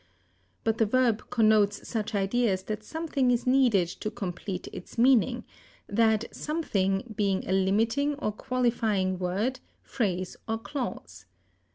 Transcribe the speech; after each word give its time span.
But 0.63 0.79
the 0.79 0.87
verb 0.87 1.29
connotes 1.29 1.87
such 1.87 2.15
ideas 2.15 2.63
that 2.63 2.83
something 2.83 3.29
is 3.29 3.45
needed 3.45 3.87
to 3.89 4.09
complete 4.09 4.67
its 4.73 4.97
meaning, 4.97 5.43
that 5.85 6.25
something 6.35 7.13
being 7.15 7.47
a 7.47 7.51
limiting 7.51 8.15
or 8.15 8.31
qualifying 8.31 9.19
word, 9.19 9.59
phrase, 9.83 10.37
or 10.47 10.57
clause. 10.57 11.25